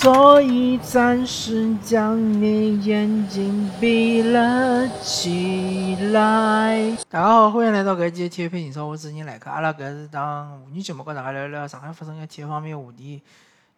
[0.00, 6.96] 所以暂时将你眼睛闭了起来。
[7.10, 9.50] 大家好，欢迎来到搿一期体育配音说，我是人来客。
[9.50, 13.20] 阿拉搿是档妇女节目，跟大家聊聊上海发生的体育方面话题。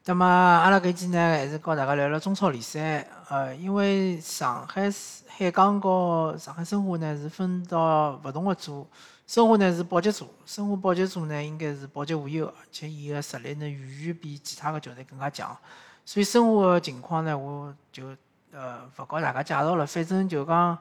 [0.04, 3.08] 那么阿拉搿期呢，还是跟大家聊聊中超联赛。
[3.30, 4.92] 呃，因为上海
[5.26, 8.86] 海港和上海申花呢是分到勿同的组。
[9.26, 15.56] 申花呢是保级组，申花保级组呢应该是保级无忧，而且伊个实力呢远远比其他的球队更加强。
[16.04, 18.16] 所以生活情况呢，我就
[18.52, 19.86] 呃勿告大家介绍了。
[19.86, 20.76] 反正就讲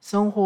[0.00, 0.42] 生活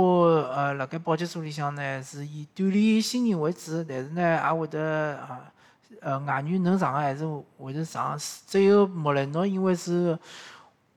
[0.52, 5.52] 呃辣盖保级组里向呢是以锻炼新人为主，但是呢也会得啊
[6.00, 7.24] 呃外援能上的还是
[7.58, 8.18] 会得上。
[8.46, 10.18] 只有莫雷诺因为是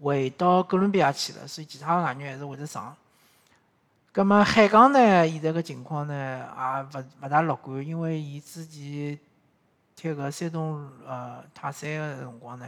[0.02, 2.95] 回到哥伦比亚去了，所以其他的外援还是会得上。
[4.12, 9.19] 葛末海港呢，现在个情况呢，也勿勿大乐观，因为伊之前
[9.95, 12.66] 踢个山东呃泰山个辰光呢，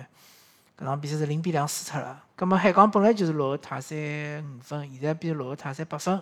[0.80, 2.24] 搿场比赛是零比两输脱了。
[2.38, 3.98] 葛末海港本来就是落后泰山
[4.56, 6.22] 五分，现在比落后泰山八分。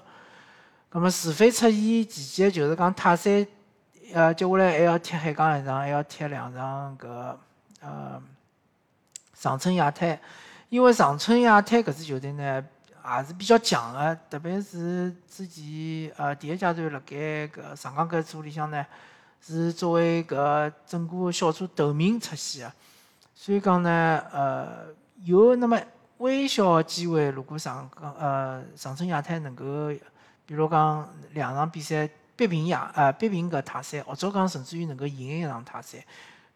[0.90, 3.46] 葛末除非出现奇迹，就是讲泰山
[4.14, 7.36] 呃接下来还要踢海港一场，还要踢两场搿
[7.82, 8.20] 呃
[9.34, 10.20] 长春亚泰，
[10.70, 12.66] 因为长春亚泰搿支球队呢。
[13.10, 17.16] 也是比较强的，特别是之前呃第一阶段辣盖
[17.48, 18.86] 搿上港搿组里向呢，
[19.40, 22.74] 是作为搿整个小组头名出线的，
[23.40, 24.88] 所以讲呢，呃
[25.24, 25.80] 有那么
[26.18, 29.64] 微小的机会，如果上港呃长春亚泰能够，
[30.48, 36.02] 比如讲两场比赛逼平亚呃逼平搿泰山，或者讲甚至于能够赢一场泰山，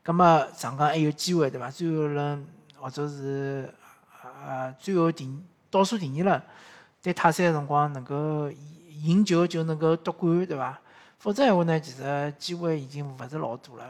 [0.02, 1.70] 葛末上港还有机会对伐？
[1.70, 2.48] 最后轮
[2.80, 3.72] 或者是
[4.44, 5.30] 呃最后第。
[5.70, 6.42] 倒数第二轮
[7.02, 8.52] 对泰山个辰光能够
[8.90, 10.78] 赢球就能够夺冠，对伐？
[11.18, 13.86] 否则闲话呢，其实机会已经勿是老多了。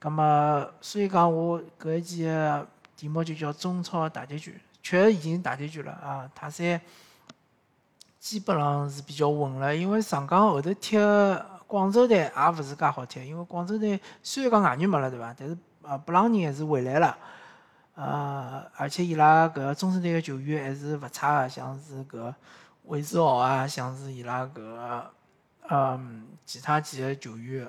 [0.00, 2.66] 葛么，所以讲我搿一期个
[2.96, 6.28] 题目就叫中超大结局，确实已经大结局了啊！
[6.34, 6.80] 泰山
[8.18, 10.96] 基本上是比较稳了，因为上港后头踢
[11.66, 15.34] 广州队也勿是介好踢，因为广州队虽然讲外援没了，对伐？
[15.38, 17.16] 但是啊，布朗尼还是回来了。
[17.94, 22.34] 呃，而且伊拉搿中生代个球员还是勿差个，像是搿
[22.84, 25.02] 韦世豪啊，像是伊拉搿
[25.68, 27.68] 嗯其他几个球员，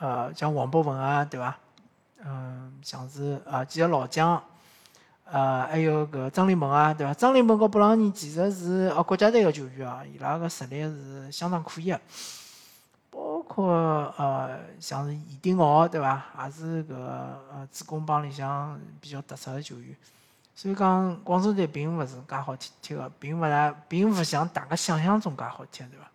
[0.00, 1.56] 呃，像王博文啊，对伐？
[2.24, 4.42] 嗯，像是啊几个老将，
[5.24, 7.14] 呃，还有搿张琳芃啊，对伐？
[7.14, 12.00] 张琳芃和布朗尼其实是哦国家队个球员啊，伊拉个实力是相当可以个。
[13.10, 13.72] 包括
[14.16, 16.22] 呃，像是易丁豪，对伐？
[16.44, 19.94] 也是搿呃主攻帮里向比较突出的球员。
[20.54, 26.10] 所以讲，广州队并勿是介好踢踢个，并勿大，并勿像大家想象中介好踢，对伐？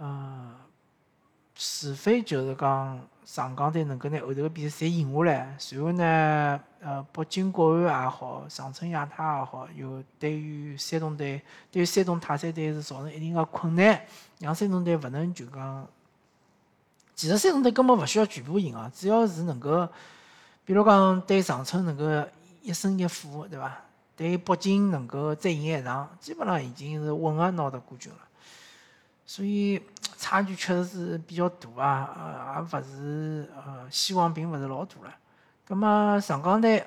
[0.00, 0.54] 嗯，
[1.60, 11.42] 除非就是讲上港队能够拿后头个比赛侪赢下来，随后呢，呃，北京国安也好，长春亚泰也好，又对于山东队，
[11.72, 14.00] 对于山东泰山队是造成一定个困难。
[14.38, 15.84] 让山东队勿能就讲，
[17.16, 19.88] 其实山东队根本勿需要全部赢啊，只要是能够，
[20.64, 22.04] 比如讲对长春能够
[22.62, 23.76] 一胜一负，对伐？
[24.16, 28.18] 对北京能够再赢一场，基本上已经是稳个拿到冠军了。
[29.28, 29.78] 所以
[30.16, 35.14] 差距确实是比较大啊，呃，也勿是呃，希望并勿是老大了。
[35.66, 36.82] 葛末上港队，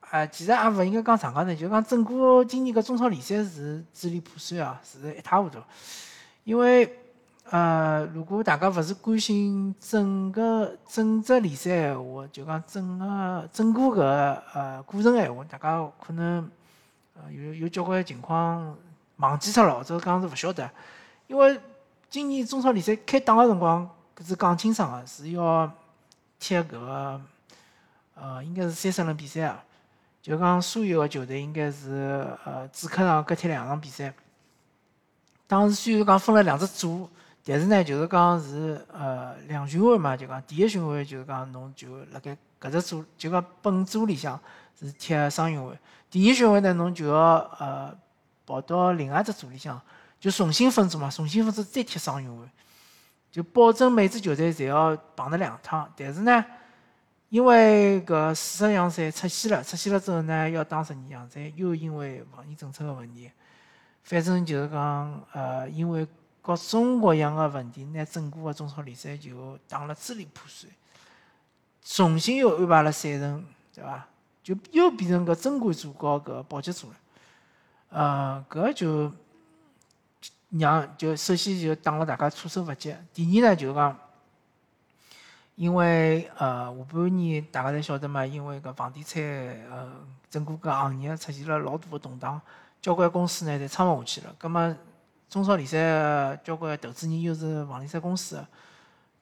[0.00, 5.58] 啊，其实也勿应该讲上港队，就讲整个今年个中超联赛是支离破碎啊，是一塌糊涂。
[6.44, 6.94] 因为，
[7.44, 16.50] 呃，如果大家勿是关心整个整只联赛闲话，就讲整个整个个呃过程闲话，大家可能
[17.14, 18.76] 呃有有交关情况
[19.16, 20.70] 忘记脱了，或者讲是勿晓得。
[21.28, 21.60] 因为
[22.10, 25.70] 今年中超联赛开打个辰光，搿是讲清爽个，是要
[26.38, 27.20] 踢搿个
[28.14, 29.62] 呃，应该是三十轮比赛啊。
[30.22, 34.12] 就讲所有个球队应该是呃主客场各踢两场比赛。
[35.46, 37.08] 当时虽然讲分了两只组，
[37.44, 44.38] 但是呢，就是讲是呃两循环嘛，就讲第一循环就是讲侬就辣盖搿只组，就讲本组里向
[44.78, 45.78] 是踢双循环。
[46.10, 47.94] 第二循环呢，侬就要呃
[48.46, 49.80] 跑到另外一只组里向，
[50.20, 52.50] 就重新分组嘛，重新分组再踢双循环，
[53.30, 55.90] 就保证每支球队侪要碰着两趟。
[55.96, 56.44] 但是呢，
[57.28, 63.30] 因为搿四十强赛出线了，出线了之后呢，要打十二强赛，又因为防疫政策个问题。
[64.02, 66.06] 反正就是讲，呃，因为
[66.40, 70.70] 各种各样的问题，拿整个的中超联赛就打了支离破碎，
[71.84, 73.44] 重新又安排了赛程，
[73.74, 74.08] 对伐？
[74.42, 76.96] 就又变成个争冠组和个保级组了。
[77.90, 79.12] 呃，搿就
[80.50, 82.94] 让就首先就打了大家措手不及。
[83.12, 83.98] 第二呢，就是讲，
[85.56, 89.92] 因为呃下半年大家侪晓得嘛，因为搿房地产呃
[90.30, 92.40] 整个搿行业出现了老大个动荡，
[92.80, 94.34] 交关公司呢侪撑勿下去了。
[94.38, 94.74] 葛末
[95.28, 98.42] 中超联赛交关投资人又是房地产公司，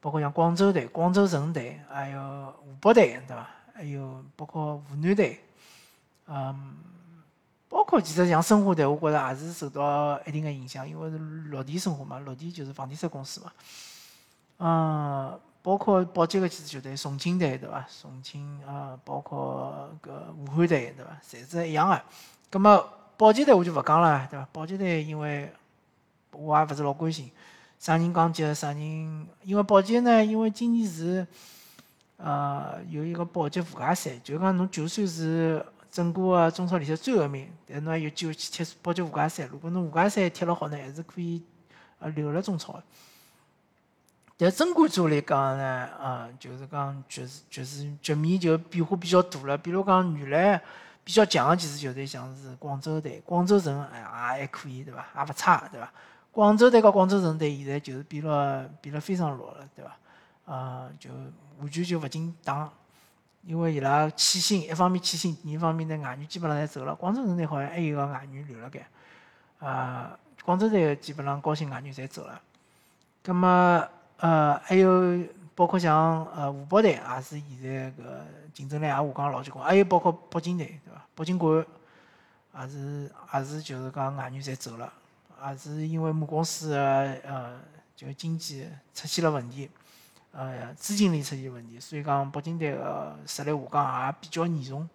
[0.01, 3.49] 包括像广州队、广州城队，还有湖北队，对伐？
[3.75, 5.41] 还有包括湖南队，
[6.29, 6.77] 嗯，
[7.87, 13.53] 括其实像申花队，我觉着也是受到一定个影响，因为是绿地申花嘛，绿地就是房地产公司嘛，
[14.59, 15.41] 嗯。
[15.67, 17.85] 包括保级个几支球队，重庆队对伐？
[18.01, 21.11] 重庆啊，包括搿武汉队对伐？
[21.29, 22.01] 侪是一样个。
[22.49, 24.47] 葛末保级队我就勿讲了，对伐？
[24.53, 25.53] 保级队因为
[26.31, 27.29] 我也勿是老关心，
[27.81, 29.27] 啥人降级，啥人？
[29.43, 31.27] 因为保级呢，因为今年是
[32.19, 35.67] 呃有一个保级附加赛，就讲侬就算是
[35.97, 39.47] 整个个中超联赛最后名，但侬还有机会去踢保级附加赛。
[39.47, 41.43] 如果侬附加赛踢了好呢，还是可以
[41.99, 42.83] 呃留辣中超个。
[44.37, 49.57] 但争冠组来讲呢，呃，就是讲局势局势局面就变化比较大了。
[49.57, 50.63] 比如讲原来
[51.03, 55.03] 比较强个几支球队，像是广州队、广州城，哎，也还可以，对伐？
[55.17, 55.91] 也勿差，对伐？
[56.31, 59.97] 广州队和广州城队现在就是变了变了非常弱了，对伐？
[60.45, 61.09] 呃，就
[61.59, 62.71] 完全就勿进档，
[63.47, 66.95] 因为伊拉欠薪，一方面欠薪，第二方面呢外援基本上侪走了。
[66.95, 68.87] 广州城队好像还有个外援留辣盖，
[69.61, 72.41] 呃，广州队基本上高薪外援侪走了，
[73.23, 73.89] 葛末。
[74.19, 75.23] 呃，还有
[75.55, 78.05] 包括像呃湖北队也是现在搿
[78.55, 81.05] 竞争力也下降老结棍，还有包括北京队，对伐？
[81.15, 81.63] 北京国
[82.53, 84.91] 安也是也是就是讲外援侪走了，
[85.47, 87.61] 也是因为母公司个呃
[87.95, 89.71] 就经济出现了问题，
[90.37, 94.89] 呃资金链出现问题，所以讲北京队个实力下降也比较严重，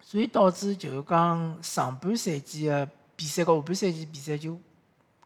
[0.00, 4.56] 所以导致就是讲上半赛季个比赛和下半赛季比赛就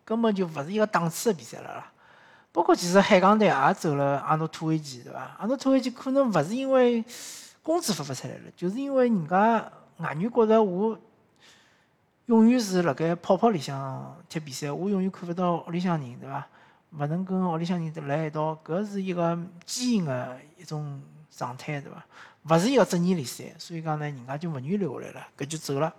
[0.04, 1.92] 根本就勿是一个档次个比赛了啦。
[2.52, 5.36] 包括其实海港队也走了阿诺托维奇，对伐？
[5.38, 7.04] 阿诺托维奇可能勿是因为
[7.62, 10.98] 工资发勿出来了，就是因为人家外援觉着我
[12.26, 16.46] 永远是辣盖泡泡里向踢比赛，我永远看勿到屋里向人，对伐？
[16.92, 21.00] 勿能跟屋里向人辣一道，搿是一个基因个一种
[21.30, 22.04] 状态，对伐？
[22.44, 25.94] 勿是一个职业联赛，所以讲呢，人家就勿愿意留下来了，搿就走了。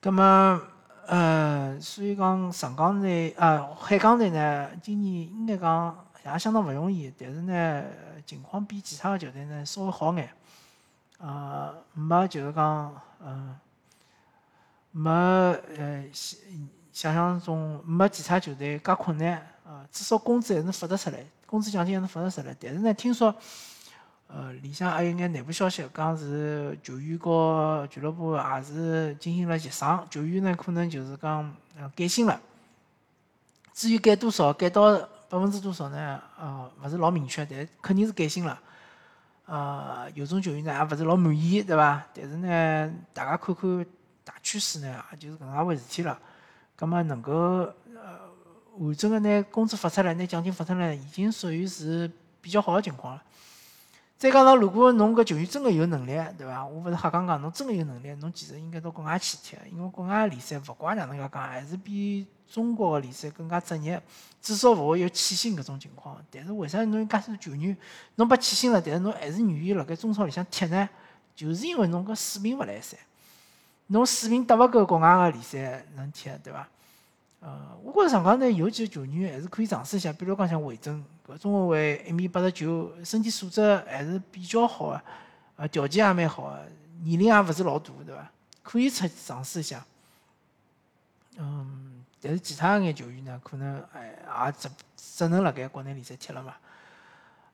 [0.00, 0.60] 葛末。
[1.04, 7.84] 呃，所以讲上港队啊，海港队呢，今年应该讲也相当勿容易，但是呢，
[8.24, 10.30] 情况比其他个球队呢稍微好眼，
[11.18, 13.58] 呃，没就是讲，呃，
[14.92, 16.04] 没呃
[16.92, 23.34] 想象中没其他球队介困难，啊，至少工资还能发得出来，工资奖金还能发得出来，但是呢，听说。
[24.34, 32.40] 呃，里向还有眼内部消息，讲是球员和俱乐部也是进行了协商，球员呢可能就是讲呃减薪了。
[33.74, 34.98] 至于减多少，减到
[35.28, 36.18] 百分之多少呢？
[36.40, 38.58] 呃，勿是老明确，但肯定是减薪了。
[39.44, 42.02] 呃，有种球员呢也勿是老满意，对伐？
[42.14, 43.86] 但是呢，大家看看
[44.24, 46.18] 大趋势呢，也就是搿能介回事体了。
[46.74, 48.18] 葛末能够呃
[48.78, 52.10] 完整个拿工资发出来，拿奖金发出来，已经属于是
[52.40, 53.22] 比较好的情况了。
[54.16, 56.64] 再加上，如果侬搿球员真个有能力，对伐？
[56.64, 64.00] 我勿是瞎讲讲，侬真个有能力，侬其实应该到国外去踢，因为国外联赛勿管哪能介讲，还是比中国个联赛更加职业，
[64.40, 66.16] 至少勿会有欠薪搿种情况。
[66.30, 67.76] 但是为啥侬介许多球员，
[68.14, 70.88] 侬拨欠薪了，但是侬还是愿意辣盖中超里向踢呢？
[71.34, 72.96] 就是因为侬搿水平勿来三，
[73.88, 76.68] 侬水平搭勿够国外个联赛能踢，对伐？
[77.44, 85.02] 呃，我觉着上港呢有几个球员还是可以尝试一下，比如讲像魏征，搿中后卫一米八十九，身体素质还是比较好个，
[85.56, 86.64] 呃，条件也蛮好个，
[87.02, 88.30] 年龄也勿是老大，对伐？
[88.62, 89.84] 可以出尝试一下。
[91.36, 94.14] 嗯，但是其他眼球员呢，可能哎
[94.46, 96.54] 也只只能辣盖国内联赛踢了嘛。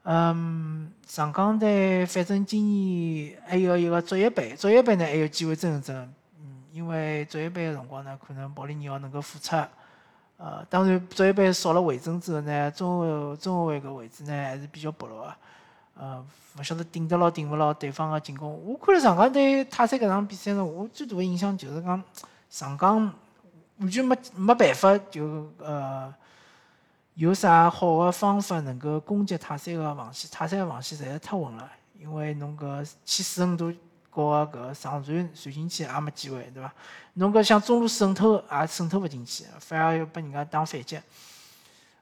[0.02, 5.96] 嗯，上港队反正今年还有一个足协杯，足协杯呢还有机会争一争。
[6.40, 9.56] 嗯，因为足协杯个辰光呢，可能保利尼奥能够复出。
[10.38, 15.34] 呃，当然，足协杯少了韦征之后呢，中后中后卫个位置呢还是比较薄弱个，
[15.96, 16.24] 呃，
[16.56, 18.48] 勿晓得顶得牢顶勿牢对方个进攻。
[18.64, 22.00] 我看了上港对泰山搿场比赛呢，我最大个印象就是讲
[22.48, 23.12] 上港
[23.78, 26.14] 完全没没办法就呃
[27.14, 31.68] 有啥好个方法能够攻击泰山个防线，泰山个防线实在太稳了，
[31.98, 33.72] 因为侬搿去四十五度。
[34.18, 36.72] 搞个搿上传传进去也没机会，对伐？
[37.14, 41.00] 侬搿想中路渗透也渗透勿进去，反而要拨人家打反击。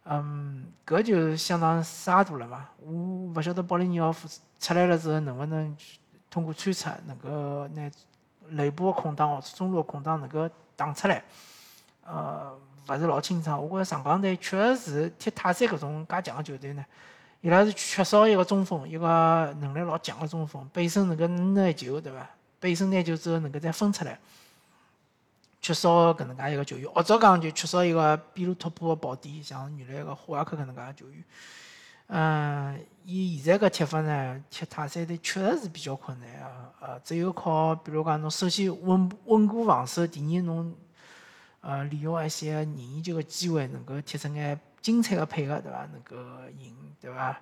[0.04, 2.68] 嗯，搿就相当沙大了嘛。
[2.80, 4.14] 我勿晓得保利尼奥
[4.58, 5.76] 出来了之后，能勿能
[6.30, 7.90] 通过穿插能够拿
[8.48, 11.22] 内部个空档或者中路个空档能够打出来？
[12.04, 12.56] 呃，
[12.88, 13.60] 勿是老清爽。
[13.60, 16.84] 我觉着上港队确实是踢泰山搿种介强个球队呢，
[17.40, 22.28] 伊拉是缺少一个中锋，一个能力老强的中锋，背身能够拿球，对伐？
[22.58, 24.18] 背身拿球之后能够再分出来，
[25.60, 31.22] 缺少搿能介一个球员，或者讲就缺少一个边路突破的宝典，像原来个霍华克搿能介球员。
[32.08, 36.72] 嗯，伊现在搿踢法呢，踢泰山队确实是比较困难啊。
[36.80, 40.74] 呃，只有靠，比如讲侬首先稳稳固防守，第二侬
[41.60, 45.78] 呃利用一些任意球个机会，能够踢出眼精彩个配合，对伐？
[45.86, 46.14] 能够
[46.60, 47.36] 赢，对伐？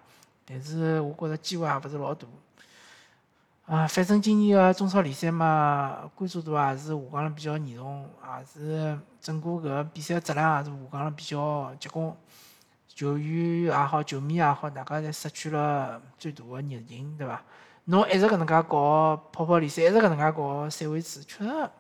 [0.47, 2.27] 但是我觉着机会也勿是老大。
[3.67, 12.11] 啊，反正今年个中超联赛嘛，关注度也是下降了比较严重，也是整个搿比赛质量也是下降了比较结棍。
[12.89, 17.43] 球员也好，球迷也好，大家侪失去了最大的热情，对伐？
[17.85, 21.71] 侬一直搿能介搞泡泡联赛，一直搿能介搞赛会制，确实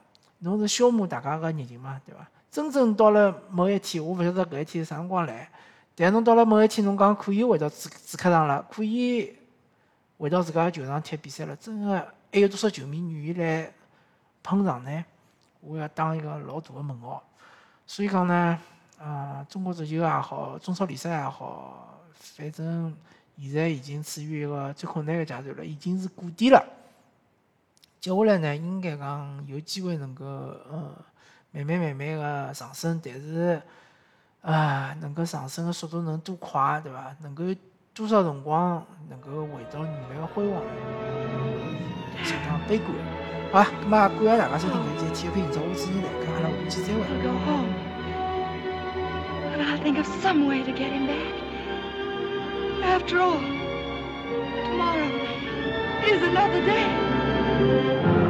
[0.40, 2.28] 侬是消磨大家个热情嘛，对伐？
[2.54, 5.50] 真正到了某一天，我勿晓得搿一天是啥辰光来，
[5.96, 9.34] 但侬到了某一天，侬讲可以回到主主客场了，可以
[10.18, 11.98] 回到自家球场踢比赛了，真个
[12.32, 13.72] 还有多少球迷愿意来
[14.40, 15.04] 捧场呢？
[15.62, 17.20] 我要打一个老大的问号。
[17.88, 18.56] 所以讲呢。
[18.96, 22.96] 啊，中国足球也好，中超联赛也好，反正
[23.36, 26.64] 现在已经处于一个最困难的阶段了，已经是谷底了。
[28.00, 30.94] 接下来呢，应该讲有机会能够呃
[31.54, 33.62] 慢慢慢慢的上升，但是
[34.42, 37.14] 啊，能够上升的速度能多快，对伐？
[37.22, 37.44] 能够
[37.94, 40.60] 多少辰光能够回到原来的辉煌，
[42.24, 42.90] 相当悲观。
[43.52, 46.92] 好吧，那么感谢大家收听本期体育频道，我是你来看，阿拉下期再
[58.20, 58.23] 会。